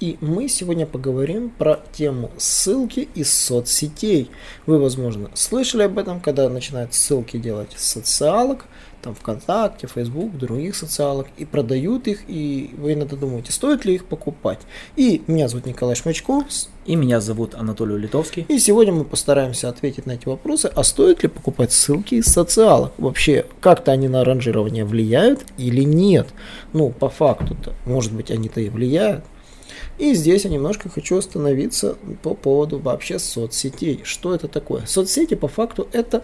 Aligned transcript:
и 0.00 0.16
мы 0.20 0.48
сегодня 0.48 0.86
поговорим 0.86 1.50
про 1.50 1.80
тему 1.92 2.30
ссылки 2.36 3.08
из 3.14 3.32
соцсетей. 3.32 4.30
Вы, 4.66 4.78
возможно, 4.78 5.30
слышали 5.34 5.82
об 5.82 5.98
этом, 5.98 6.20
когда 6.20 6.48
начинают 6.48 6.94
ссылки 6.94 7.36
делать 7.38 7.70
с 7.76 7.84
социалок, 7.84 8.66
там 9.06 9.14
ВКонтакте, 9.14 9.86
Facebook, 9.86 10.36
других 10.36 10.74
социалок, 10.74 11.28
и 11.36 11.44
продают 11.44 12.08
их, 12.08 12.24
и 12.28 12.70
вы 12.76 12.94
иногда 12.94 13.16
думаете, 13.16 13.52
стоит 13.52 13.84
ли 13.84 13.94
их 13.94 14.04
покупать. 14.04 14.58
И 14.96 15.22
меня 15.28 15.48
зовут 15.48 15.66
Николай 15.66 15.94
Шмачков. 15.94 16.44
И 16.86 16.96
меня 16.96 17.20
зовут 17.20 17.54
Анатолий 17.54 17.98
Литовский. 17.98 18.46
И 18.48 18.58
сегодня 18.58 18.92
мы 18.92 19.04
постараемся 19.04 19.68
ответить 19.68 20.06
на 20.06 20.12
эти 20.12 20.26
вопросы, 20.26 20.70
а 20.74 20.82
стоит 20.82 21.22
ли 21.22 21.28
покупать 21.28 21.72
ссылки 21.72 22.16
из 22.16 22.26
социалок? 22.26 22.92
Вообще, 22.98 23.46
как-то 23.60 23.92
они 23.92 24.08
на 24.08 24.24
ранжирование 24.24 24.84
влияют 24.84 25.44
или 25.56 25.82
нет? 25.82 26.28
Ну, 26.72 26.90
по 26.90 27.08
факту-то, 27.08 27.74
может 27.84 28.12
быть, 28.12 28.30
они-то 28.30 28.60
и 28.60 28.68
влияют, 28.68 29.24
и 29.98 30.14
здесь 30.14 30.44
я 30.44 30.50
немножко 30.50 30.88
хочу 30.88 31.18
остановиться 31.18 31.96
по 32.22 32.34
поводу 32.34 32.78
вообще 32.78 33.18
соцсетей. 33.18 34.00
Что 34.04 34.34
это 34.34 34.48
такое? 34.48 34.86
Соцсети 34.86 35.34
по 35.34 35.48
факту 35.48 35.88
это 35.92 36.22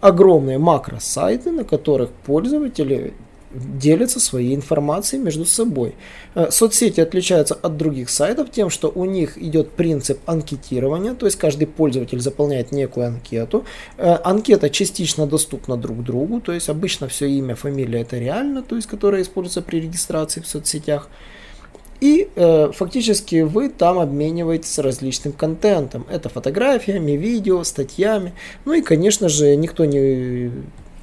огромные 0.00 0.58
макросайты, 0.58 1.50
на 1.50 1.64
которых 1.64 2.10
пользователи 2.10 3.14
делятся 3.54 4.20
своей 4.20 4.54
информацией 4.54 5.22
между 5.22 5.44
собой. 5.44 5.94
Э, 6.34 6.50
соцсети 6.50 7.00
отличаются 7.00 7.54
от 7.54 7.76
других 7.76 8.10
сайтов 8.10 8.50
тем, 8.50 8.70
что 8.70 8.90
у 8.94 9.04
них 9.04 9.38
идет 9.38 9.70
принцип 9.70 10.18
анкетирования, 10.26 11.14
то 11.14 11.26
есть 11.26 11.38
каждый 11.38 11.66
пользователь 11.66 12.20
заполняет 12.20 12.72
некую 12.72 13.06
анкету. 13.06 13.64
Э, 13.96 14.16
анкета 14.24 14.70
частично 14.70 15.26
доступна 15.26 15.76
друг 15.76 16.02
другу, 16.02 16.40
то 16.40 16.52
есть 16.52 16.68
обычно 16.68 17.08
все 17.08 17.28
имя, 17.28 17.54
фамилия 17.54 18.00
это 18.00 18.18
реально, 18.18 18.62
то 18.62 18.76
есть 18.76 18.88
которое 18.88 19.22
используется 19.22 19.62
при 19.62 19.80
регистрации 19.80 20.40
в 20.40 20.46
соцсетях. 20.46 21.08
И 22.00 22.28
э, 22.34 22.70
фактически 22.72 23.42
вы 23.42 23.68
там 23.68 23.98
обмениваетесь 23.98 24.78
различным 24.78 25.32
контентом. 25.32 26.06
Это 26.10 26.28
фотографиями, 26.28 27.12
видео, 27.12 27.62
статьями. 27.64 28.32
Ну 28.64 28.74
и, 28.74 28.82
конечно 28.82 29.28
же, 29.28 29.54
никто 29.56 29.84
не, 29.84 30.50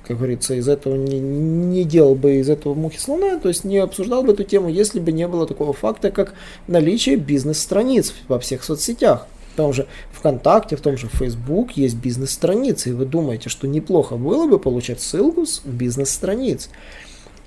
как 0.08 0.17
говорится, 0.17 0.56
из 0.56 0.67
этого 0.67 0.95
не, 0.95 1.19
не 1.19 1.84
делал 1.84 2.16
бы 2.16 2.36
из 2.36 2.50
этого 2.50 2.73
мухи 2.73 3.00
слона, 3.00 3.39
то 3.39 3.47
есть 3.47 3.64
не 3.64 3.78
обсуждал 3.78 4.23
бы 4.23 4.34
эту 4.34 4.44
тему, 4.44 4.69
если 4.69 5.00
бы 5.00 5.12
не 5.12 5.28
было 5.28 5.47
такого 5.47 5.73
факта, 5.73 6.12
как 6.12 6.34
наличие 6.67 7.16
бизнес-страниц 7.16 8.14
во 8.28 8.39
всех 8.39 8.64
соцсетях. 8.64 9.28
В 9.53 9.58
том 9.58 9.73
же 9.73 9.88
ВКонтакте, 10.14 10.78
в 10.78 10.81
том 10.81 10.97
же 10.97 11.08
Facebook 11.08 11.72
есть 11.72 11.95
бизнес-страницы, 11.95 12.89
и 12.89 12.94
вы 12.94 13.06
думаете, 13.06 13.50
что 13.50 13.67
неплохо 13.67 14.16
было 14.16 14.47
бы 14.47 14.59
получать 14.59 15.02
ссылку 15.02 15.45
с 15.45 15.62
бизнес-страниц. 15.66 16.69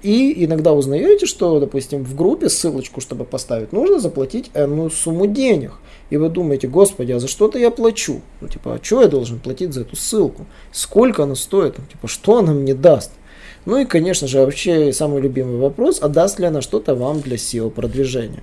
И 0.04 0.44
иногда 0.44 0.74
узнаете, 0.74 1.24
что, 1.24 1.58
допустим, 1.58 2.04
в 2.04 2.14
группе 2.14 2.50
ссылочку, 2.50 3.00
чтобы 3.00 3.24
поставить, 3.24 3.72
нужно 3.72 4.00
заплатить 4.00 4.50
энную 4.52 4.90
сумму 4.90 5.26
денег. 5.26 5.72
И 6.10 6.18
вы 6.18 6.28
думаете, 6.28 6.68
господи, 6.68 7.12
а 7.12 7.18
за 7.18 7.26
что-то 7.26 7.58
я 7.58 7.70
плачу? 7.70 8.20
Ну, 8.42 8.48
типа, 8.48 8.74
а 8.74 8.84
что 8.84 9.00
я 9.00 9.08
должен 9.08 9.38
платить 9.38 9.72
за 9.72 9.80
эту 9.80 9.96
ссылку? 9.96 10.44
Сколько 10.72 11.22
она 11.22 11.34
стоит? 11.34 11.78
Ну, 11.78 11.84
типа, 11.90 12.06
что 12.06 12.40
она 12.40 12.52
мне 12.52 12.74
даст? 12.74 13.12
Ну 13.64 13.78
и, 13.78 13.86
конечно 13.86 14.28
же, 14.28 14.40
вообще 14.40 14.92
самый 14.92 15.22
любимый 15.22 15.56
вопрос, 15.56 16.00
а 16.02 16.08
даст 16.08 16.38
ли 16.38 16.44
она 16.44 16.60
что-то 16.60 16.94
вам 16.94 17.22
для 17.22 17.36
SEO-продвижения? 17.36 18.42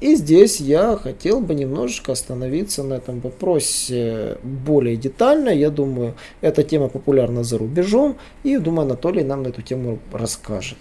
И 0.00 0.16
здесь 0.16 0.60
я 0.60 0.96
хотел 0.96 1.40
бы 1.40 1.54
немножечко 1.54 2.12
остановиться 2.12 2.82
на 2.82 2.94
этом 2.94 3.20
вопросе 3.20 4.38
более 4.42 4.96
детально. 4.96 5.48
Я 5.48 5.70
думаю, 5.70 6.14
эта 6.40 6.62
тема 6.62 6.88
популярна 6.88 7.44
за 7.44 7.58
рубежом, 7.58 8.16
и 8.42 8.58
думаю, 8.58 8.86
Анатолий 8.86 9.24
нам 9.24 9.42
на 9.44 9.48
эту 9.48 9.62
тему 9.62 9.98
расскажет. 10.12 10.78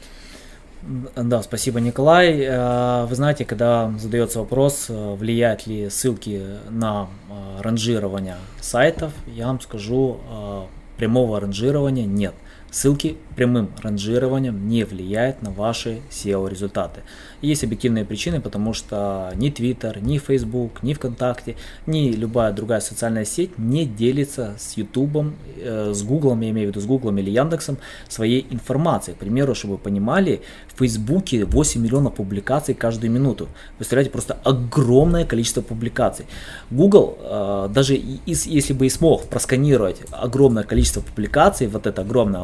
Да, 1.16 1.42
спасибо, 1.42 1.80
Николай. 1.80 2.42
Э, 2.42 3.06
вы 3.06 3.16
знаете, 3.16 3.46
когда 3.46 3.94
задается 3.98 4.40
вопрос, 4.40 4.88
э, 4.90 5.16
влияют 5.16 5.66
ли 5.66 5.90
ссылки 5.90 6.42
на 6.70 7.08
э, 7.30 7.62
ранжирование 7.62 8.36
сайтов, 8.60 9.14
я 9.28 9.48
вам 9.48 9.62
скажу, 9.62 10.18
прямого 10.98 11.40
ранжирования 11.40 12.06
нет. 12.06 12.34
Ссылки 12.74 13.18
прямым 13.36 13.70
ранжированием 13.84 14.68
не 14.68 14.84
влияют 14.84 15.44
на 15.44 15.52
ваши 15.52 16.02
SEO 16.10 16.50
результаты. 16.50 17.02
Есть 17.40 17.64
объективные 17.64 18.04
причины, 18.04 18.42
потому 18.42 18.74
что 18.74 19.32
ни 19.36 19.52
Twitter, 19.52 20.00
ни 20.02 20.18
Facebook, 20.18 20.82
ни 20.82 20.94
ВКонтакте, 20.96 21.56
ни 21.86 22.12
любая 22.12 22.52
другая 22.52 22.80
социальная 22.80 23.26
сеть 23.26 23.60
не 23.60 23.86
делится 23.86 24.56
с 24.58 24.76
YouTube, 24.76 25.36
э, 25.58 25.92
с 25.94 26.02
Google, 26.02 26.36
я 26.42 26.50
имею 26.50 26.68
в 26.68 26.72
виду 26.72 26.80
с 26.80 26.86
Google 26.86 27.16
или 27.16 27.30
Яндексом, 27.30 27.78
своей 28.10 28.48
информацией. 28.50 29.16
К 29.16 29.20
примеру, 29.20 29.54
чтобы 29.54 29.76
вы 29.76 29.80
понимали, 29.80 30.42
в 30.74 30.80
Facebook 30.80 31.26
8 31.32 31.80
миллионов 31.80 32.16
публикаций 32.16 32.74
каждую 32.74 33.12
минуту. 33.12 33.50
Представляете, 33.78 34.12
просто 34.12 34.40
огромное 34.44 35.26
количество 35.26 35.62
публикаций. 35.62 36.26
Google, 36.72 37.18
э, 37.20 37.70
даже 37.72 38.02
если 38.26 38.74
бы 38.74 38.88
и 38.88 38.90
смог 38.90 39.26
просканировать 39.26 40.02
огромное 40.12 40.64
количество 40.64 41.02
публикаций, 41.02 41.68
вот 41.68 41.86
это 41.86 42.02
огромное, 42.02 42.42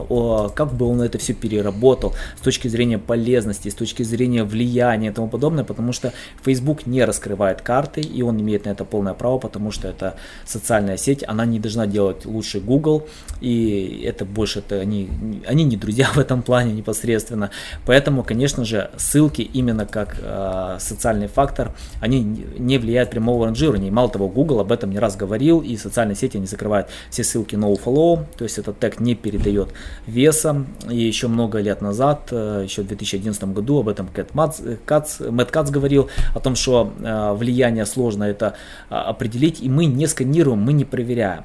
как 0.56 0.74
бы 0.74 0.86
он 0.86 1.02
это 1.02 1.18
все 1.18 1.34
переработал 1.34 2.14
с 2.38 2.42
точки 2.42 2.68
зрения 2.68 2.98
полезности, 2.98 3.70
с 3.70 3.76
точки 3.76 4.04
зрения 4.04 4.44
влияния 4.44 5.10
и 5.10 5.12
тому 5.12 5.28
подобное, 5.28 5.64
потому 5.64 5.94
что 5.94 6.14
Facebook 6.44 6.86
не 6.86 7.06
раскрывает 7.06 7.62
карты, 7.62 8.02
и 8.02 8.22
он 8.22 8.40
имеет 8.42 8.66
на 8.66 8.70
это 8.70 8.86
полное 8.86 9.14
право, 9.14 9.38
потому 9.38 9.72
что 9.72 9.88
это 9.88 10.16
социальная 10.46 10.98
сеть, 10.98 11.24
она 11.28 11.46
не 11.46 11.60
должна 11.60 11.88
делать 11.88 12.26
лучше 12.26 12.60
Google, 12.60 13.08
и 13.42 14.04
это 14.06 14.26
больше 14.26 14.60
это 14.60 14.80
они, 14.80 15.10
они 15.48 15.64
не 15.64 15.78
друзья 15.78 16.08
в 16.14 16.18
этом 16.18 16.42
плане 16.42 16.74
непосредственно. 16.74 17.50
Поэтому, 17.86 18.24
конечно 18.24 18.66
же, 18.66 18.90
ссылки 18.98 19.42
именно 19.42 19.86
как 19.86 20.18
э, 20.22 20.78
социальный 20.80 21.28
фактор, 21.28 21.72
они 22.02 22.22
не 22.22 22.78
влияют 22.78 23.12
прямого 23.12 23.46
ранжирования. 23.46 23.92
Мало 23.92 24.10
того, 24.10 24.28
Google 24.28 24.60
об 24.60 24.72
этом 24.72 24.92
не 24.92 25.00
раз 25.00 25.16
говорил, 25.16 25.62
и 25.62 25.78
социальные 25.78 26.16
сети 26.16 26.38
не 26.38 26.48
закрывают 26.48 26.88
все 27.10 27.24
ссылки 27.24 27.56
nofollow, 27.56 28.26
то 28.38 28.44
есть 28.44 28.58
этот 28.58 28.80
тег 28.80 29.00
не 29.00 29.16
передает 29.16 29.70
веса, 30.10 30.66
и 30.90 30.98
еще 30.98 31.28
много 31.28 31.60
лет 31.60 31.82
назад, 31.82 32.30
э, 32.32 32.62
еще 32.66 32.82
в 32.82 32.88
2011 32.88 33.54
году 33.54 33.80
об 33.80 33.88
этом 33.88 34.08
Кэт 34.08 34.34
Матс, 34.36 34.62
Кац, 34.86 35.20
Мэтт 35.20 35.52
Кац 35.52 35.70
говорил, 35.70 36.10
о 36.36 36.40
том, 36.40 36.56
что 36.56 36.92
э, 37.00 37.34
влияние 37.34 37.86
сложно 37.86 38.24
это 38.24 38.56
а, 38.90 39.04
определить, 39.04 39.62
и 39.62 39.70
мы 39.70 39.86
не 39.86 40.08
сканируем, 40.08 40.60
мы 40.60 40.74
не 40.74 40.86
проверяем. 40.86 41.44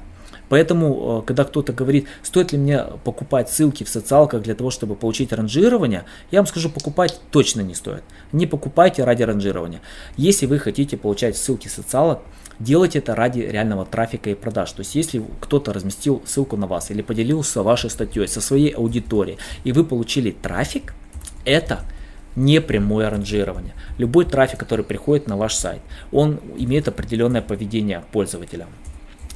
Поэтому, 0.49 1.21
э, 1.21 1.25
когда 1.25 1.43
кто-то 1.43 1.73
говорит, 1.73 2.07
стоит 2.23 2.51
ли 2.51 2.57
мне 2.57 2.83
покупать 3.03 3.49
ссылки 3.49 3.83
в 3.83 3.89
социалках 3.89 4.43
для 4.43 4.55
того, 4.55 4.69
чтобы 4.69 4.95
получить 4.95 5.33
ранжирование, 5.33 6.05
я 6.31 6.39
вам 6.39 6.47
скажу, 6.47 6.69
покупать 6.69 7.19
точно 7.31 7.61
не 7.61 7.73
стоит. 7.73 8.03
Не 8.31 8.45
покупайте 8.45 9.03
ради 9.03 9.23
ранжирования. 9.23 9.81
Если 10.17 10.45
вы 10.45 10.59
хотите 10.59 10.97
получать 10.97 11.37
ссылки 11.37 11.67
социалок, 11.67 12.19
делайте 12.59 12.99
это 12.99 13.15
ради 13.15 13.39
реального 13.39 13.85
трафика 13.85 14.29
и 14.29 14.35
продаж. 14.35 14.71
То 14.71 14.81
есть, 14.81 14.95
если 14.95 15.23
кто-то 15.41 15.73
разместил 15.73 16.21
ссылку 16.25 16.57
на 16.57 16.67
вас 16.67 16.91
или 16.91 17.01
поделился 17.01 17.63
вашей 17.63 17.89
статьей 17.89 18.27
со 18.27 18.41
своей 18.41 18.69
аудиторией, 18.69 19.37
и 19.63 19.71
вы 19.71 19.83
получили 19.83 20.31
трафик, 20.31 20.93
это 21.45 21.81
не 22.35 22.59
прямое 22.61 23.09
ранжирование. 23.09 23.73
Любой 23.97 24.25
трафик, 24.25 24.59
который 24.59 24.83
приходит 24.83 25.27
на 25.27 25.37
ваш 25.37 25.55
сайт, 25.55 25.81
он 26.11 26.39
имеет 26.57 26.87
определенное 26.87 27.41
поведение 27.41 28.03
пользователя. 28.11 28.67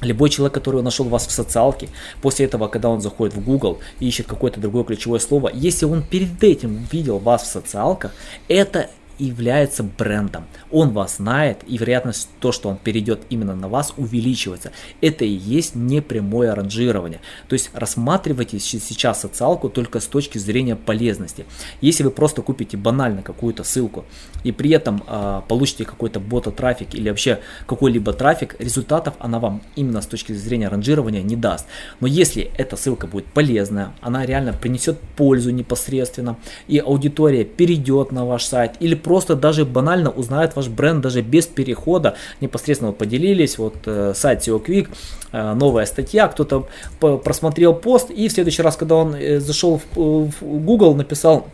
Любой 0.02 0.30
человек, 0.30 0.54
который 0.54 0.82
нашел 0.82 1.06
вас 1.06 1.26
в 1.26 1.30
социалке, 1.30 1.88
после 2.22 2.46
этого, 2.46 2.68
когда 2.68 2.88
он 2.88 3.00
заходит 3.00 3.34
в 3.34 3.44
Google 3.44 3.80
и 3.98 4.08
ищет 4.08 4.26
какое-то 4.26 4.60
другое 4.60 4.84
ключевое 4.84 5.18
слово, 5.18 5.50
если 5.52 5.84
он 5.84 6.02
перед 6.02 6.42
этим 6.42 6.86
видел 6.90 7.18
вас 7.18 7.42
в 7.42 7.46
социалках, 7.46 8.12
это 8.48 8.88
является 9.24 9.82
брендом. 9.82 10.44
Он 10.70 10.90
вас 10.90 11.16
знает, 11.16 11.58
и 11.66 11.78
вероятность 11.78 12.28
то, 12.40 12.52
что 12.52 12.68
он 12.68 12.76
перейдет 12.76 13.20
именно 13.30 13.54
на 13.54 13.68
вас, 13.68 13.92
увеличивается. 13.96 14.72
Это 15.00 15.24
и 15.24 15.30
есть 15.30 15.74
непрямое 15.74 16.54
ранжирование. 16.54 17.20
То 17.48 17.54
есть 17.54 17.70
рассматривайте 17.74 18.58
сейчас 18.58 19.20
социалку 19.20 19.68
только 19.68 20.00
с 20.00 20.06
точки 20.06 20.38
зрения 20.38 20.76
полезности. 20.76 21.46
Если 21.80 22.02
вы 22.02 22.10
просто 22.10 22.42
купите 22.42 22.76
банально 22.76 23.22
какую-то 23.22 23.64
ссылку 23.64 24.04
и 24.44 24.52
при 24.52 24.70
этом 24.70 25.02
э, 25.06 25.42
получите 25.48 25.84
какой-то 25.84 26.20
бота-трафик 26.20 26.94
или 26.94 27.08
вообще 27.08 27.40
какой-либо 27.66 28.12
трафик, 28.12 28.56
результатов 28.58 29.14
она 29.18 29.38
вам 29.38 29.62
именно 29.76 30.00
с 30.00 30.06
точки 30.06 30.32
зрения 30.32 30.68
ранжирования 30.68 31.22
не 31.22 31.36
даст. 31.36 31.66
Но 32.00 32.06
если 32.06 32.50
эта 32.56 32.76
ссылка 32.76 33.06
будет 33.06 33.26
полезная, 33.26 33.92
она 34.00 34.24
реально 34.24 34.52
принесет 34.52 34.98
пользу 35.16 35.50
непосредственно, 35.50 36.36
и 36.68 36.78
аудитория 36.78 37.44
перейдет 37.44 38.12
на 38.12 38.24
ваш 38.24 38.44
сайт 38.44 38.72
или 38.80 38.94
просто 38.94 39.09
просто 39.10 39.34
даже 39.34 39.64
банально 39.64 40.10
узнают 40.10 40.54
ваш 40.54 40.68
бренд 40.68 41.00
даже 41.00 41.20
без 41.20 41.44
перехода. 41.46 42.14
Непосредственно 42.40 42.92
поделились, 42.92 43.58
вот 43.58 43.74
э, 43.86 44.12
сайт 44.14 44.46
SEO 44.46 44.64
Quick, 44.64 44.88
э, 45.32 45.54
новая 45.54 45.84
статья, 45.84 46.28
кто-то 46.28 46.68
просмотрел 47.00 47.74
пост 47.74 48.10
и 48.10 48.28
в 48.28 48.32
следующий 48.32 48.62
раз, 48.62 48.76
когда 48.76 48.94
он 48.94 49.16
э, 49.16 49.40
зашел 49.40 49.80
в, 49.96 50.30
Google, 50.40 50.94
написал 50.94 51.48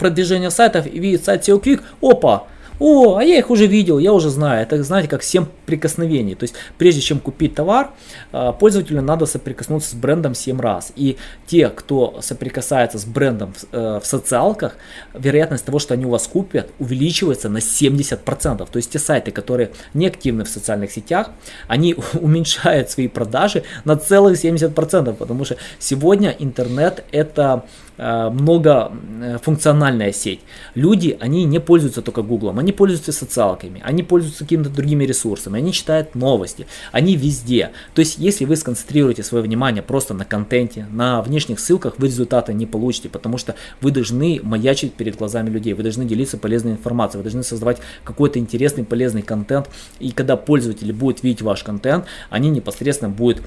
продвижение 0.00 0.50
сайтов 0.50 0.86
и 0.86 0.98
видит 0.98 1.22
сайт 1.22 1.46
SEO 1.46 1.62
Quick, 1.62 1.82
опа, 2.00 2.44
о, 2.78 3.16
а 3.16 3.22
я 3.22 3.36
их 3.36 3.50
уже 3.50 3.66
видел, 3.66 3.98
я 3.98 4.14
уже 4.14 4.30
знаю. 4.30 4.62
Это, 4.62 4.82
знаете, 4.82 5.10
как 5.10 5.22
7 5.22 5.44
прикосновений. 5.66 6.34
То 6.34 6.44
есть, 6.44 6.54
прежде 6.78 7.00
чем 7.00 7.20
купить 7.20 7.54
товар, 7.54 7.90
а, 8.32 8.52
пользователю 8.52 9.02
надо 9.02 9.26
соприкоснуться 9.26 9.90
с 9.90 9.94
брендом 9.94 10.34
7 10.34 10.60
раз. 10.60 10.92
И 10.96 11.16
те, 11.46 11.68
кто 11.68 12.20
соприкасается 12.22 12.98
с 12.98 13.04
брендом 13.04 13.52
в, 13.52 13.64
э, 13.72 14.00
в 14.02 14.06
социалках, 14.06 14.76
вероятность 15.14 15.64
того, 15.64 15.78
что 15.78 15.94
они 15.94 16.06
у 16.06 16.10
вас 16.10 16.26
купят, 16.26 16.70
увеличивается 16.78 17.48
на 17.48 17.60
70%. 17.60 18.70
То 18.70 18.76
есть, 18.78 18.90
те 18.90 18.98
сайты, 18.98 19.30
которые 19.30 19.70
не 19.94 20.06
активны 20.06 20.44
в 20.44 20.48
социальных 20.48 20.90
сетях, 20.92 21.30
они 21.68 21.96
уменьшают 22.14 22.90
свои 22.90 23.08
продажи 23.08 23.64
на 23.84 23.96
целых 23.96 24.42
70%. 24.42 25.14
Потому 25.14 25.44
что 25.44 25.56
сегодня 25.78 26.34
интернет 26.38 27.04
это 27.12 27.64
Э, 27.98 28.28
многофункциональная 28.28 30.12
сеть. 30.12 30.40
Люди, 30.74 31.16
они 31.18 31.44
не 31.44 31.60
пользуются 31.60 32.02
только 32.02 32.20
Гуглом, 32.20 32.58
они 32.58 32.72
пользуются 32.72 33.10
социалками, 33.10 33.80
они 33.82 34.02
пользуются 34.02 34.44
какими-то 34.44 34.68
другими 34.68 35.04
ресурсами, 35.04 35.55
они 35.58 35.72
читают 35.72 36.14
новости, 36.14 36.66
они 36.92 37.16
везде. 37.16 37.72
То 37.94 38.00
есть, 38.00 38.18
если 38.18 38.44
вы 38.44 38.56
сконцентрируете 38.56 39.22
свое 39.22 39.44
внимание 39.44 39.82
просто 39.82 40.14
на 40.14 40.24
контенте, 40.24 40.86
на 40.90 41.22
внешних 41.22 41.60
ссылках, 41.60 41.98
вы 41.98 42.06
результаты 42.06 42.54
не 42.54 42.66
получите, 42.66 43.08
потому 43.08 43.38
что 43.38 43.54
вы 43.80 43.90
должны 43.90 44.40
маячить 44.42 44.94
перед 44.94 45.16
глазами 45.16 45.50
людей, 45.50 45.74
вы 45.74 45.82
должны 45.82 46.04
делиться 46.04 46.38
полезной 46.38 46.72
информацией, 46.72 47.18
вы 47.18 47.24
должны 47.24 47.42
создавать 47.42 47.78
какой-то 48.04 48.38
интересный, 48.38 48.84
полезный 48.84 49.22
контент, 49.22 49.68
и 49.98 50.10
когда 50.10 50.36
пользователи 50.36 50.92
будут 50.92 51.22
видеть 51.22 51.42
ваш 51.42 51.62
контент, 51.62 52.06
они 52.30 52.50
непосредственно 52.50 53.10
будут 53.10 53.42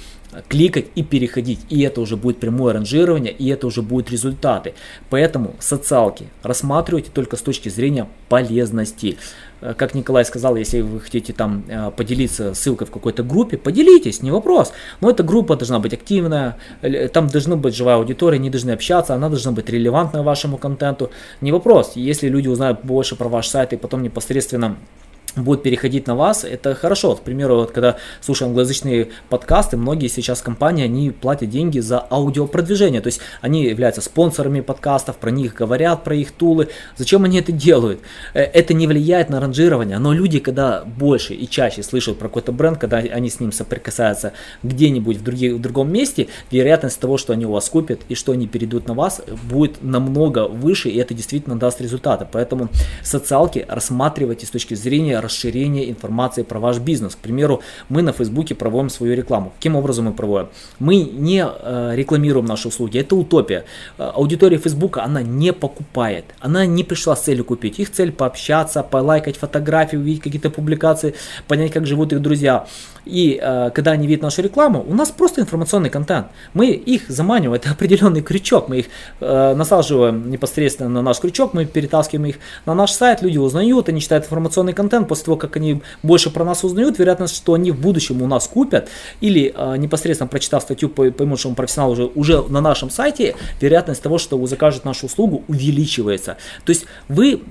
кликать 0.48 0.88
и 0.96 1.04
переходить, 1.04 1.60
и 1.70 1.82
это 1.82 2.02
уже 2.02 2.18
будет 2.18 2.40
прямое 2.40 2.74
ранжирование, 2.74 3.34
и 3.34 3.48
это 3.48 3.68
уже 3.68 3.82
результат 3.82 4.30
результаты. 4.30 4.74
Поэтому 5.10 5.56
социалки 5.60 6.28
рассматривайте 6.44 7.12
только 7.14 7.36
с 7.36 7.42
точки 7.42 7.70
зрения 7.70 8.08
полезности. 8.28 9.18
Э, 9.62 9.74
как 9.74 9.96
Николай 9.96 10.26
сказал, 10.26 10.56
если 10.56 10.82
вы 10.82 11.00
хотите 11.00 11.34
там 11.34 11.64
э, 11.68 11.92
поделиться 11.92 12.54
ссылкой 12.54 12.88
в 12.88 12.92
какой-то 12.92 13.24
группе, 13.24 13.58
поделитесь, 13.58 14.22
не 14.22 14.32
вопрос. 14.32 14.72
Но 15.02 15.10
эта 15.10 15.24
группа 15.24 15.56
должна 15.56 15.80
быть 15.80 15.94
активная, 15.94 16.58
там 17.14 17.28
должна 17.28 17.56
быть 17.56 17.76
живая 17.76 17.96
аудитория, 17.96 18.38
они 18.38 18.50
должны 18.50 18.72
общаться, 18.72 19.14
она 19.16 19.30
должна 19.30 19.52
быть 19.52 19.70
релевантна 19.70 20.24
вашему 20.24 20.58
контенту. 20.58 21.12
Не 21.42 21.52
вопрос. 21.52 21.94
Если 21.96 22.30
люди 22.30 22.48
узнают 22.48 22.80
больше 22.84 23.16
про 23.16 23.30
ваш 23.30 23.48
сайт 23.48 23.74
и 23.74 23.78
потом 23.78 24.04
непосредственно 24.04 24.78
будет 25.44 25.64
переходить 25.64 26.08
на 26.08 26.16
вас, 26.16 26.44
это 26.44 26.76
хорошо. 26.76 27.16
К 27.16 27.22
примеру, 27.22 27.56
вот 27.56 27.72
когда 27.72 27.98
слушаю 28.22 28.50
англоязычные 28.50 29.10
подкасты, 29.30 29.78
многие 29.78 30.08
сейчас 30.08 30.42
компании, 30.42 30.86
они 30.86 31.12
платят 31.12 31.50
деньги 31.50 31.80
за 31.80 32.06
аудиопродвижение, 32.10 33.02
то 33.02 33.08
есть 33.08 33.22
они 33.42 33.66
являются 33.66 34.02
спонсорами 34.02 34.62
подкастов, 34.62 35.18
про 35.18 35.32
них 35.32 35.56
говорят, 35.56 36.04
про 36.04 36.16
их 36.16 36.32
тулы. 36.32 36.70
Зачем 36.98 37.24
они 37.24 37.40
это 37.40 37.52
делают? 37.52 38.00
Э, 38.34 38.42
это 38.42 38.74
не 38.74 38.88
влияет 38.88 39.30
на 39.30 39.40
ранжирование, 39.40 39.98
но 40.00 40.14
люди, 40.14 40.40
когда 40.40 40.84
больше 40.86 41.34
и 41.34 41.48
чаще 41.48 41.84
слышат 41.84 42.18
про 42.18 42.28
какой-то 42.28 42.52
бренд, 42.52 42.78
когда 42.78 42.98
они 42.98 43.30
с 43.30 43.40
ним 43.40 43.52
соприкасаются 43.52 44.34
где-нибудь 44.64 45.18
в, 45.18 45.24
других, 45.24 45.54
в 45.54 45.62
другом 45.62 45.92
месте, 45.92 46.28
вероятность 46.52 47.00
того, 47.00 47.18
что 47.18 47.34
они 47.34 47.46
у 47.46 47.52
вас 47.52 47.70
купят 47.70 48.02
и 48.10 48.16
что 48.16 48.32
они 48.32 48.48
перейдут 48.48 48.88
на 48.88 48.94
вас, 48.94 49.22
будет 49.44 49.84
намного 49.84 50.48
выше, 50.48 50.90
и 50.90 50.98
это 50.98 51.14
действительно 51.14 51.58
даст 51.58 51.82
результаты. 51.82 52.28
Поэтому 52.32 52.70
социалки 53.04 53.66
рассматривайте 53.68 54.46
с 54.46 54.50
точки 54.50 54.74
зрения 54.74 55.20
расширение 55.30 55.90
информации 55.90 56.44
про 56.44 56.60
ваш 56.60 56.80
бизнес. 56.80 57.16
К 57.16 57.20
примеру, 57.20 57.62
мы 57.90 58.02
на 58.02 58.12
Фейсбуке 58.12 58.56
проводим 58.56 58.90
свою 58.90 59.16
рекламу. 59.16 59.52
Каким 59.58 59.76
образом 59.76 60.06
мы 60.06 60.14
проводим? 60.14 60.50
Мы 60.80 60.96
не 61.04 61.46
э, 61.46 61.92
рекламируем 61.96 62.46
наши 62.46 62.68
услуги, 62.68 63.00
это 63.00 63.16
утопия. 63.16 63.64
Э, 63.98 64.12
аудитория 64.16 64.58
Фейсбука, 64.58 65.04
она 65.04 65.22
не 65.22 65.54
покупает, 65.54 66.26
она 66.40 66.66
не 66.66 66.84
пришла 66.84 67.16
с 67.16 67.22
целью 67.22 67.46
купить. 67.46 67.80
Их 67.80 67.92
цель 67.92 68.12
пообщаться, 68.12 68.84
полайкать 68.84 69.38
фотографии, 69.38 69.98
увидеть 69.98 70.24
какие-то 70.24 70.50
публикации, 70.50 71.14
понять, 71.48 71.72
как 71.72 71.86
живут 71.86 72.14
их 72.14 72.22
друзья. 72.22 72.66
И 73.06 73.40
э, 73.42 73.72
когда 73.74 73.92
они 73.92 74.08
видят 74.08 74.24
нашу 74.24 74.42
рекламу, 74.42 74.86
у 74.88 74.94
нас 74.94 75.12
просто 75.12 75.42
информационный 75.42 75.90
контент. 75.90 76.28
Мы 76.54 76.68
их 76.68 77.10
заманиваем, 77.10 77.54
это 77.54 77.72
определенный 77.72 78.22
крючок, 78.22 78.70
мы 78.70 78.80
их 78.80 78.86
э, 79.20 79.56
насаживаем 79.56 80.30
непосредственно 80.30 80.90
на 80.90 81.02
наш 81.02 81.20
крючок, 81.20 81.54
мы 81.54 81.66
перетаскиваем 81.66 82.30
их 82.30 82.36
на 82.66 82.74
наш 82.74 82.92
сайт, 82.92 83.22
люди 83.22 83.38
узнают, 83.38 83.90
они 83.90 84.00
читают 84.02 84.26
информационный 84.26 84.74
контент, 84.74 85.08
после 85.10 85.26
того, 85.26 85.38
как 85.38 85.58
они 85.58 85.82
больше 86.04 86.30
про 86.30 86.46
нас 86.46 86.64
узнают, 86.64 87.00
вероятность, 87.00 87.36
что 87.36 87.54
они 87.54 87.72
в 87.72 87.82
будущем 87.82 88.22
у 88.22 88.28
нас 88.28 88.48
купят, 88.48 88.88
или 89.20 89.54
э, 89.54 89.78
непосредственно 89.78 90.28
прочитав 90.28 90.64
статью, 90.64 90.90
поймут, 90.90 91.40
что 91.40 91.50
он 91.50 91.56
профессионал 91.56 91.92
уже, 91.92 92.06
уже 92.16 92.42
на 92.44 92.62
нашем 92.62 92.90
сайте, 92.90 93.36
вероятность 93.60 94.02
того, 94.02 94.18
что 94.18 94.38
вы 94.38 94.48
закажете 94.48 94.88
нашу 94.88 95.08
услугу, 95.08 95.44
увеличивается. 95.48 96.38
То 96.64 96.70
есть 96.70 96.86
вы 97.10 97.42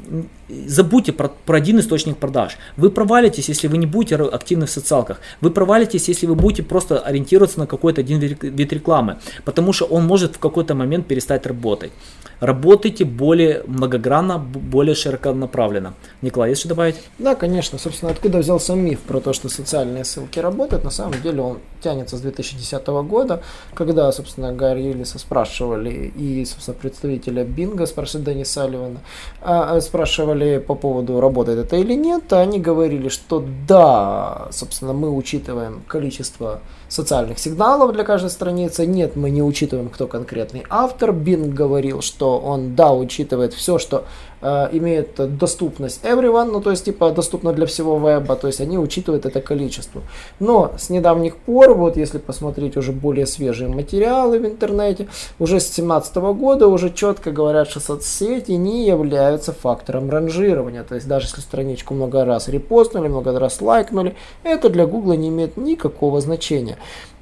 забудьте 0.67 1.13
про, 1.13 1.29
про 1.29 1.59
один 1.59 1.79
источник 1.79 2.17
продаж. 2.17 2.57
Вы 2.77 2.91
провалитесь, 2.91 3.49
если 3.49 3.69
вы 3.69 3.77
не 3.77 3.87
будете 3.87 4.17
активны 4.17 4.67
в 4.67 4.71
социалках. 4.71 5.21
Вы 5.41 5.51
провалитесь, 5.51 6.09
если 6.09 6.27
вы 6.27 6.35
будете 6.35 6.63
просто 6.63 6.99
ориентироваться 6.99 7.59
на 7.59 7.67
какой-то 7.67 8.01
один 8.01 8.19
вид 8.19 8.73
рекламы, 8.73 9.19
потому 9.45 9.73
что 9.73 9.85
он 9.85 10.07
может 10.07 10.37
в 10.37 10.39
какой-то 10.39 10.75
момент 10.75 11.07
перестать 11.07 11.47
работать. 11.47 11.93
Работайте 12.41 13.05
более 13.05 13.65
многогранно, 13.67 14.39
более 14.39 14.95
широко 14.95 15.33
направленно. 15.33 15.95
Николай, 16.23 16.51
есть 16.51 16.61
что 16.61 16.69
добавить? 16.69 16.97
Да, 17.19 17.35
конечно. 17.35 17.48
Собственно, 17.79 18.13
откуда 18.13 18.39
взялся 18.39 18.75
миф 18.75 19.01
про 19.01 19.21
то, 19.21 19.33
что 19.33 19.49
социальные 19.49 20.05
ссылки 20.05 20.39
работают? 20.39 20.85
На 20.85 20.91
самом 20.91 21.21
деле 21.23 21.43
он 21.43 21.59
тянется 21.83 22.17
с 22.17 22.21
2010 22.21 22.87
года, 22.87 23.43
когда, 23.75 24.11
собственно, 24.13 24.53
Гарри 24.53 24.83
Юлиса 24.83 25.19
спрашивали 25.19 26.13
и, 26.17 26.45
собственно, 26.45 26.77
представителя 26.77 27.45
Бинга, 27.45 27.87
спрашивали 27.87 28.25
Дани 28.25 28.45
Салливана, 28.45 29.01
а, 29.41 29.77
а, 29.77 29.81
спрашивали 29.81 30.59
по 30.59 30.75
поводу, 30.75 31.21
работает 31.21 31.59
это 31.59 31.77
или 31.77 31.95
нет, 31.95 32.33
а 32.33 32.41
они 32.41 32.61
говорили, 32.61 33.09
что 33.09 33.45
да, 33.67 34.49
собственно, 34.51 34.93
мы 34.93 35.11
учитываем 35.11 35.83
количество 35.87 36.61
социальных 36.89 37.39
сигналов 37.39 37.93
для 37.93 38.05
каждой 38.05 38.31
страницы. 38.31 38.87
Нет, 38.87 39.17
мы 39.17 39.31
не 39.31 39.43
учитываем, 39.43 39.89
кто 39.89 40.07
конкретный 40.07 40.65
автор. 40.69 41.13
Бинг 41.13 41.55
говорил, 41.55 42.01
что 42.03 42.39
он, 42.39 42.75
да, 42.75 42.93
учитывает 42.93 43.53
все, 43.53 43.79
что 43.79 44.05
Э, 44.41 44.69
имеют 44.71 45.17
доступность 45.37 46.05
everyone, 46.05 46.53
ну 46.53 46.61
то 46.61 46.71
есть 46.71 46.85
типа 46.85 47.11
доступно 47.11 47.53
для 47.53 47.67
всего 47.67 47.99
веба, 47.99 48.37
то 48.37 48.47
есть 48.47 48.61
они 48.61 48.79
учитывают 48.79 49.27
это 49.27 49.41
количество. 49.41 50.01
Но 50.39 50.73
с 50.79 50.91
недавних 50.91 51.37
пор, 51.37 51.75
вот 51.75 51.97
если 51.97 52.19
посмотреть 52.19 52.77
уже 52.77 52.93
более 52.93 53.27
свежие 53.27 53.69
материалы 53.69 54.39
в 54.39 54.47
интернете, 54.47 55.09
уже 55.41 55.59
с 55.59 55.65
2017 55.65 56.17
года 56.17 56.69
уже 56.69 56.91
четко 56.91 57.33
говорят, 57.33 57.69
что 57.69 57.81
соцсети 57.81 58.53
не 58.53 58.87
являются 58.87 59.53
фактором 59.53 60.09
ранжирования. 60.09 60.85
То 60.85 60.95
есть 60.95 61.09
даже 61.09 61.27
если 61.27 61.41
страничку 61.41 61.95
много 61.95 62.25
раз 62.25 62.47
репостнули, 62.47 63.09
много 63.09 63.37
раз 63.37 63.61
лайкнули, 63.61 64.15
это 64.45 64.69
для 64.69 64.87
Гугла 64.87 65.15
не 65.15 65.31
имеет 65.31 65.57
никакого 65.57 66.21
значения. 66.21 66.78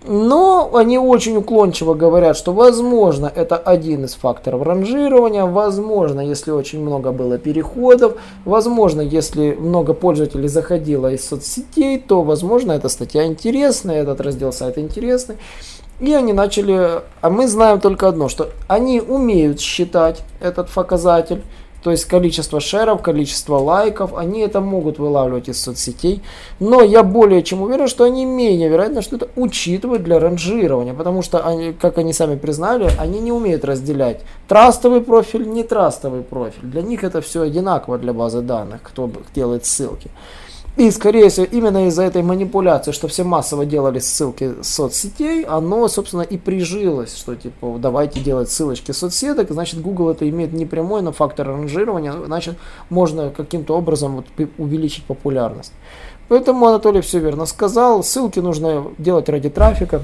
Но 0.09 0.71
они 0.75 0.99
очень 0.99 1.37
уклончиво 1.37 1.95
говорят, 1.95 2.37
что 2.37 2.53
возможно 2.53 3.31
это 3.35 3.57
один 3.57 4.05
из 4.05 4.15
факторов 4.15 4.63
ранжирования, 4.63 5.45
возможно, 5.45 6.21
если 6.21 6.53
очень 6.53 6.81
много 6.81 7.11
было 7.11 7.39
переходов, 7.39 8.17
возможно, 8.45 9.01
если 9.01 9.55
много 9.55 9.95
пользователей 9.95 10.49
заходило 10.49 11.13
из 11.13 11.27
соцсетей, 11.27 11.99
то 11.99 12.23
возможно 12.23 12.73
эта 12.73 12.89
статья 12.89 13.27
интересная, 13.27 14.03
этот 14.03 14.21
раздел 14.21 14.53
сайта 14.53 14.81
интересный. 14.81 15.39
И 15.99 16.13
они 16.13 16.33
начали, 16.33 17.01
а 17.23 17.31
мы 17.31 17.49
знаем 17.49 17.81
только 17.81 18.07
одно, 18.07 18.29
что 18.29 18.51
они 18.69 19.01
умеют 19.01 19.61
считать 19.61 20.23
этот 20.41 20.69
показатель, 20.71 21.43
то 21.87 21.93
есть 21.93 22.07
количество 22.07 22.59
шеров, 22.59 23.01
количество 23.01 23.59
лайков, 23.59 24.13
они 24.17 24.41
это 24.41 24.61
могут 24.61 24.99
вылавливать 24.99 25.49
из 25.49 25.63
соцсетей. 25.63 26.21
Но 26.59 26.83
я 26.83 27.05
более 27.05 27.45
чем 27.45 27.63
уверен, 27.63 27.87
что 27.87 28.03
они 28.03 28.25
менее 28.25 28.69
вероятно, 28.69 29.03
что 29.03 29.15
это 29.15 29.29
учитывают 29.37 30.03
для 30.03 30.19
ранжирования. 30.19 30.95
Потому 30.95 31.23
что, 31.23 31.47
они, 31.47 31.73
как 31.73 31.99
они 31.99 32.13
сами 32.13 32.35
признали, 32.35 32.91
они 32.99 33.21
не 33.21 33.31
умеют 33.31 33.65
разделять 33.65 34.23
трастовый 34.49 35.01
профиль, 35.01 35.49
не 35.49 35.63
трастовый 35.63 36.23
профиль. 36.23 36.65
Для 36.65 36.83
них 36.83 37.05
это 37.05 37.21
все 37.21 37.43
одинаково 37.43 37.99
для 37.99 38.13
базы 38.13 38.41
данных, 38.41 38.81
кто 38.83 39.09
делает 39.33 39.65
ссылки. 39.65 40.11
И, 40.77 40.91
скорее 40.91 41.31
всего, 41.31 41.47
именно 41.47 41.87
из-за 41.87 42.03
этой 42.03 42.23
манипуляции, 42.23 42.93
что 42.93 43.09
все 43.09 43.25
массово 43.25 43.65
делали 43.65 43.99
ссылки 43.99 44.57
соцсетей, 44.61 45.43
оно, 45.43 45.89
собственно, 45.89 46.21
и 46.21 46.37
прижилось, 46.37 47.17
что, 47.17 47.35
типа, 47.35 47.77
давайте 47.79 48.21
делать 48.21 48.51
ссылочки 48.51 48.93
соцсеток, 48.93 49.51
значит, 49.51 49.81
Google 49.81 50.11
это 50.11 50.29
имеет 50.29 50.53
не 50.53 50.67
прямой, 50.67 51.01
но 51.01 51.13
фактор 51.13 51.47
ранжирования, 51.47 52.13
значит, 52.13 52.59
можно 52.91 53.31
каким-то 53.31 53.75
образом 53.75 54.17
вот 54.17 54.49
увеличить 54.59 55.05
популярность. 55.05 55.73
Поэтому 56.29 56.67
Анатолий 56.67 57.01
все 57.01 57.21
верно 57.21 57.47
сказал, 57.47 58.03
ссылки 58.05 58.41
нужно 58.41 58.89
делать 58.99 59.31
ради 59.31 59.49
трафика, 59.49 60.03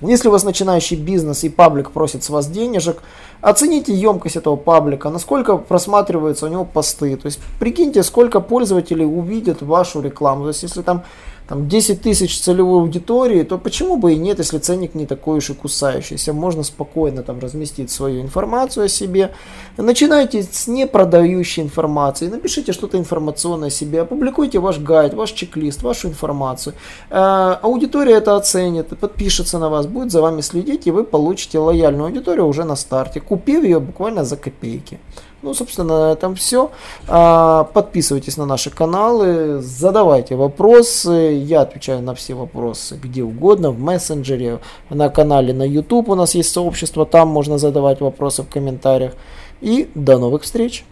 Если 0.00 0.28
у 0.28 0.30
вас 0.30 0.44
начинающий 0.44 0.96
бизнес 0.96 1.44
и 1.44 1.50
паблик 1.50 1.90
просит 1.90 2.24
с 2.24 2.30
вас 2.30 2.48
денежек, 2.48 3.02
оцените 3.42 3.92
емкость 3.92 4.36
этого 4.36 4.56
паблика, 4.56 5.10
насколько 5.10 5.56
просматриваются 5.58 6.46
у 6.46 6.48
него 6.48 6.64
посты. 6.64 7.16
То 7.16 7.26
есть 7.26 7.40
прикиньте, 7.58 8.02
сколько 8.02 8.40
пользователей 8.40 9.04
увидят 9.04 9.60
вашу 9.60 10.00
рекламу. 10.00 10.44
То 10.44 10.48
есть 10.48 10.62
если 10.62 10.82
там 10.82 11.02
там 11.50 11.68
10 11.68 12.00
тысяч 12.00 12.40
целевой 12.40 12.82
аудитории, 12.82 13.42
то 13.42 13.58
почему 13.58 13.96
бы 13.96 14.12
и 14.12 14.16
нет, 14.16 14.38
если 14.38 14.58
ценник 14.58 14.94
не 14.94 15.04
такой 15.04 15.38
уж 15.38 15.50
и 15.50 15.54
кусающийся. 15.54 16.32
Можно 16.32 16.62
спокойно 16.62 17.24
там 17.24 17.40
разместить 17.40 17.90
свою 17.90 18.22
информацию 18.22 18.84
о 18.84 18.88
себе. 18.88 19.32
Начинайте 19.76 20.44
с 20.44 20.68
непродающей 20.68 21.64
информации. 21.64 22.28
Напишите 22.28 22.72
что-то 22.72 22.98
информационное 22.98 23.66
о 23.66 23.70
себе. 23.72 24.02
Опубликуйте 24.02 24.60
ваш 24.60 24.78
гайд, 24.78 25.14
ваш 25.14 25.32
чек-лист, 25.32 25.82
вашу 25.82 26.06
информацию. 26.06 26.76
Э, 27.10 27.56
аудитория 27.62 28.14
это 28.14 28.36
оценит, 28.36 28.96
подпишется 29.00 29.58
на 29.58 29.70
вас, 29.70 29.86
будет 29.86 30.12
за 30.12 30.22
вами 30.22 30.42
следить, 30.42 30.86
и 30.86 30.92
вы 30.92 31.02
получите 31.02 31.58
лояльную 31.58 32.06
аудиторию 32.06 32.46
уже 32.46 32.62
на 32.62 32.76
старте, 32.76 33.20
купив 33.20 33.64
ее 33.64 33.80
буквально 33.80 34.24
за 34.24 34.36
копейки. 34.36 35.00
Ну, 35.42 35.54
собственно, 35.54 36.08
на 36.08 36.12
этом 36.12 36.34
все. 36.34 36.70
А, 37.08 37.64
подписывайтесь 37.64 38.36
на 38.36 38.44
наши 38.44 38.70
каналы, 38.70 39.60
задавайте 39.62 40.36
вопросы. 40.36 41.39
Я 41.40 41.62
отвечаю 41.62 42.02
на 42.02 42.14
все 42.14 42.34
вопросы 42.34 42.98
где 43.00 43.22
угодно, 43.22 43.70
в 43.70 43.80
мессенджере, 43.80 44.60
на 44.88 45.08
канале 45.08 45.52
на 45.52 45.62
YouTube 45.62 46.08
у 46.08 46.14
нас 46.14 46.34
есть 46.34 46.52
сообщество, 46.52 47.06
там 47.06 47.28
можно 47.28 47.58
задавать 47.58 48.00
вопросы 48.00 48.42
в 48.42 48.48
комментариях. 48.48 49.14
И 49.60 49.90
до 49.94 50.18
новых 50.18 50.42
встреч! 50.42 50.84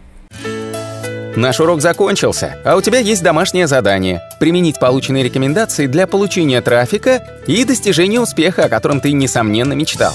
Наш 1.37 1.61
урок 1.61 1.81
закончился, 1.81 2.57
а 2.65 2.77
у 2.77 2.81
тебя 2.81 2.99
есть 2.99 3.23
домашнее 3.23 3.69
задание– 3.69 4.21
применить 4.41 4.81
полученные 4.81 5.23
рекомендации 5.23 5.87
для 5.87 6.09
получения 6.09 6.61
трафика 6.61 7.25
и 7.47 7.65
достижения 7.65 8.21
успеха, 8.21 8.65
о 8.65 8.69
котором 8.69 9.01
ты, 9.01 9.13
несомненно, 9.13 9.75
мечтал. 9.75 10.15